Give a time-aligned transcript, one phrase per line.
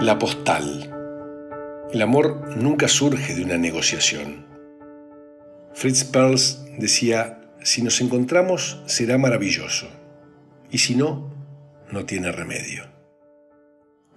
[0.00, 0.94] La postal.
[1.92, 4.46] El amor nunca surge de una negociación.
[5.74, 9.88] Fritz Perls decía, si nos encontramos será maravilloso,
[10.70, 11.34] y si no,
[11.90, 12.84] no tiene remedio.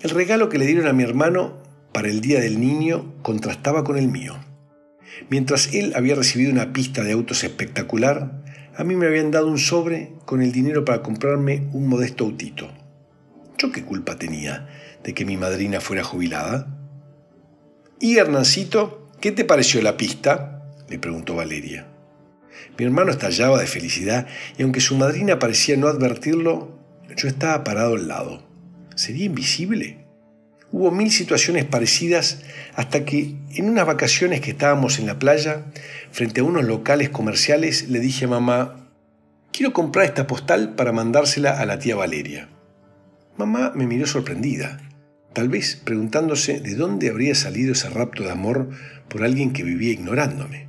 [0.00, 1.62] El regalo que le dieron a mi hermano
[1.92, 4.34] para el Día del Niño contrastaba con el mío.
[5.30, 8.42] Mientras él había recibido una pista de autos espectacular,
[8.76, 12.68] a mí me habían dado un sobre con el dinero para comprarme un modesto autito.
[13.58, 14.68] ¿Yo qué culpa tenía
[15.02, 16.66] de que mi madrina fuera jubilada?
[18.00, 20.62] ¿Y Hernancito, qué te pareció la pista?
[20.88, 21.86] le preguntó Valeria.
[22.78, 26.78] Mi hermano estallaba de felicidad y aunque su madrina parecía no advertirlo,
[27.16, 28.46] yo estaba parado al lado.
[28.94, 30.06] ¿Sería invisible?
[30.70, 32.42] Hubo mil situaciones parecidas
[32.74, 35.64] hasta que en unas vacaciones que estábamos en la playa,
[36.12, 38.90] frente a unos locales comerciales, le dije a mamá,
[39.50, 42.48] quiero comprar esta postal para mandársela a la tía Valeria.
[43.36, 44.80] Mamá me miró sorprendida,
[45.32, 48.70] tal vez preguntándose de dónde habría salido ese rapto de amor
[49.08, 50.68] por alguien que vivía ignorándome.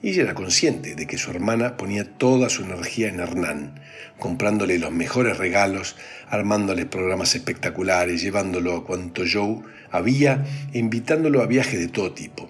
[0.00, 3.80] Ella era consciente de que su hermana ponía toda su energía en Hernán,
[4.20, 5.96] comprándole los mejores regalos,
[6.28, 12.48] armándole programas espectaculares, llevándolo a cuanto Joe había e invitándolo a viajes de todo tipo.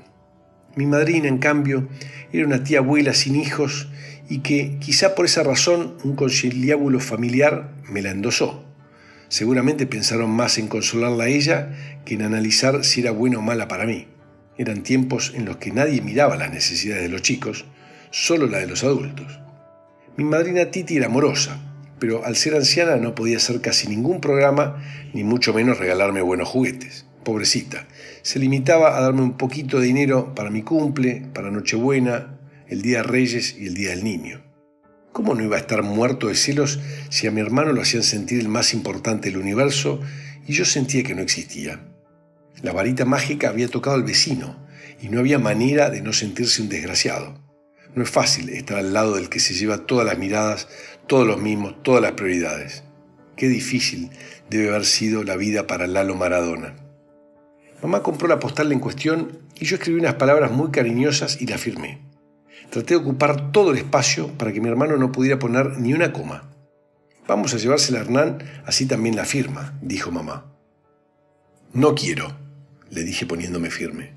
[0.76, 1.88] Mi madrina, en cambio,
[2.32, 3.88] era una tía abuela sin hijos
[4.28, 8.67] y que, quizá por esa razón, un conciliábulo familiar me la endosó.
[9.28, 11.70] Seguramente pensaron más en consolarla a ella
[12.04, 14.08] que en analizar si era buena o mala para mí.
[14.56, 17.66] Eran tiempos en los que nadie miraba las necesidades de los chicos,
[18.10, 19.38] solo la de los adultos.
[20.16, 21.60] Mi madrina Titi era amorosa,
[21.98, 26.48] pero al ser anciana no podía hacer casi ningún programa, ni mucho menos regalarme buenos
[26.48, 27.06] juguetes.
[27.22, 27.86] Pobrecita,
[28.22, 32.98] se limitaba a darme un poquito de dinero para mi cumple, para Nochebuena, el Día
[32.98, 34.47] de Reyes y el Día del Niño.
[35.12, 36.78] ¿Cómo no iba a estar muerto de celos
[37.10, 40.00] si a mi hermano lo hacían sentir el más importante del universo
[40.46, 41.80] y yo sentía que no existía?
[42.62, 44.66] La varita mágica había tocado al vecino
[45.00, 47.38] y no había manera de no sentirse un desgraciado.
[47.94, 50.68] No es fácil estar al lado del que se lleva todas las miradas,
[51.06, 52.84] todos los mimos, todas las prioridades.
[53.36, 54.10] Qué difícil
[54.50, 56.76] debe haber sido la vida para Lalo Maradona.
[57.82, 61.58] Mamá compró la postal en cuestión y yo escribí unas palabras muy cariñosas y la
[61.58, 62.07] firmé.
[62.70, 66.12] Traté de ocupar todo el espacio para que mi hermano no pudiera poner ni una
[66.12, 66.50] coma.
[67.26, 70.46] Vamos a llevársela a Hernán, así también la firma, dijo mamá.
[71.72, 72.36] No quiero,
[72.90, 74.14] le dije poniéndome firme.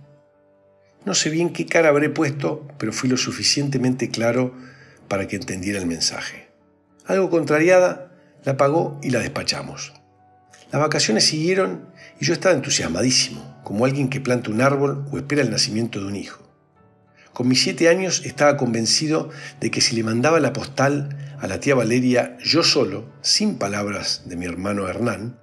[1.04, 4.54] No sé bien qué cara habré puesto, pero fui lo suficientemente claro
[5.08, 6.48] para que entendiera el mensaje.
[7.06, 8.12] Algo contrariada,
[8.46, 9.94] la pagó y la despachamos.
[10.72, 15.42] Las vacaciones siguieron y yo estaba entusiasmadísimo, como alguien que planta un árbol o espera
[15.42, 16.41] el nacimiento de un hijo.
[17.34, 21.60] Con mis siete años estaba convencido de que si le mandaba la postal a la
[21.60, 25.40] tía Valeria yo solo, sin palabras de mi hermano Hernán,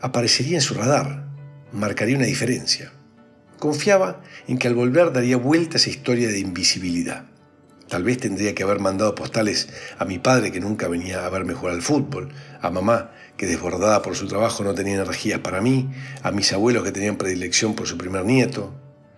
[0.00, 1.26] aparecería en su radar,
[1.72, 2.92] marcaría una diferencia.
[3.58, 7.26] Confiaba en que al volver daría vuelta esa historia de invisibilidad.
[7.88, 9.68] Tal vez tendría que haber mandado postales
[9.98, 14.02] a mi padre que nunca venía a verme jugar al fútbol, a mamá que desbordada
[14.02, 15.90] por su trabajo no tenía energías para mí,
[16.22, 18.72] a mis abuelos que tenían predilección por su primer nieto,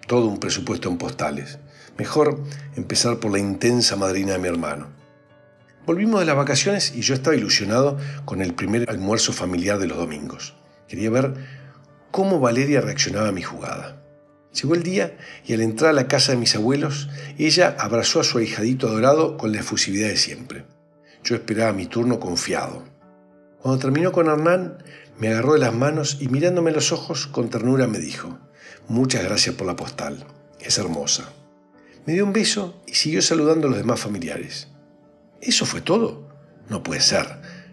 [0.06, 1.58] todo un presupuesto en postales.
[1.98, 2.40] Mejor
[2.76, 4.88] empezar por la intensa madrina de mi hermano.
[5.84, 9.98] Volvimos de las vacaciones y yo estaba ilusionado con el primer almuerzo familiar de los
[9.98, 10.54] domingos.
[10.86, 11.34] Quería ver
[12.10, 14.00] cómo Valeria reaccionaba a mi jugada.
[14.52, 17.08] Llegó el día y al entrar a la casa de mis abuelos,
[17.38, 20.64] ella abrazó a su ahijadito adorado con la efusividad de siempre.
[21.24, 22.84] Yo esperaba mi turno confiado.
[23.60, 24.78] Cuando terminó con Hernán,
[25.18, 28.38] me agarró de las manos y mirándome los ojos con ternura me dijo,
[28.88, 30.24] muchas gracias por la postal,
[30.60, 31.32] es hermosa.
[32.06, 34.68] Me dio un beso y siguió saludando a los demás familiares.
[35.40, 36.28] ¿Eso fue todo?
[36.68, 37.26] No puede ser,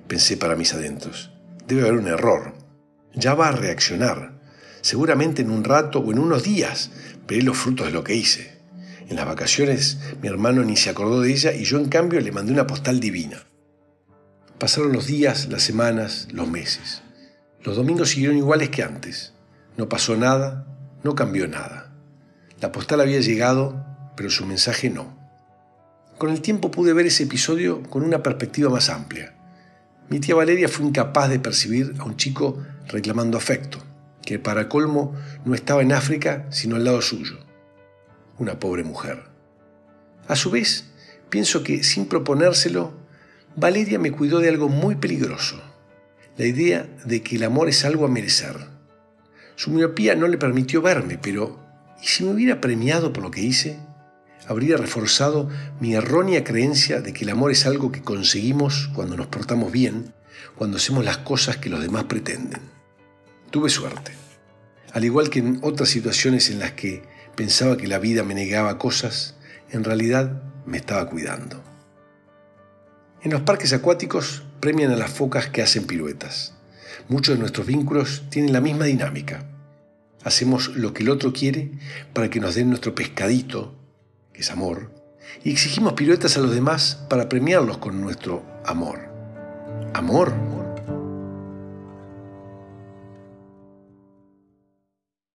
[0.07, 1.31] pensé para mis adentros.
[1.67, 2.53] Debe haber un error
[3.13, 4.33] ya va a reaccionar.
[4.81, 6.91] Seguramente en un rato o en unos días
[7.27, 8.59] veré los frutos de lo que hice.
[9.07, 12.31] En las vacaciones mi hermano ni se acordó de ella y yo en cambio le
[12.31, 13.43] mandé una postal divina.
[14.57, 17.01] Pasaron los días, las semanas, los meses.
[17.63, 19.33] Los domingos siguieron iguales que antes.
[19.77, 20.67] No pasó nada,
[21.03, 21.93] no cambió nada.
[22.59, 23.85] La postal había llegado,
[24.19, 25.17] pero su mensaje no.
[26.17, 29.33] Con el tiempo pude ver ese episodio con una perspectiva más amplia.
[30.09, 33.77] Mi tía Valeria fue incapaz de percibir a un chico reclamando afecto,
[34.21, 37.39] que para colmo no estaba en África sino al lado suyo.
[38.37, 39.23] Una pobre mujer.
[40.27, 40.89] A su vez,
[41.29, 42.91] pienso que sin proponérselo,
[43.55, 45.63] Valeria me cuidó de algo muy peligroso,
[46.35, 48.57] la idea de que el amor es algo a merecer.
[49.55, 51.57] Su miopía no le permitió verme, pero
[52.03, 53.79] ¿y si me hubiera premiado por lo que hice?
[54.47, 55.49] Habría reforzado
[55.79, 60.13] mi errónea creencia de que el amor es algo que conseguimos cuando nos portamos bien,
[60.55, 62.61] cuando hacemos las cosas que los demás pretenden.
[63.51, 64.11] Tuve suerte.
[64.93, 67.03] Al igual que en otras situaciones en las que
[67.35, 69.35] pensaba que la vida me negaba cosas,
[69.71, 71.63] en realidad me estaba cuidando.
[73.21, 76.55] En los parques acuáticos premian a las focas que hacen piruetas.
[77.07, 79.45] Muchos de nuestros vínculos tienen la misma dinámica.
[80.23, 81.71] Hacemos lo que el otro quiere
[82.13, 83.78] para que nos den nuestro pescadito,
[84.39, 84.91] es amor,
[85.43, 88.99] y exigimos piruetas a los demás para premiarlos con nuestro amor.
[89.93, 90.48] Amor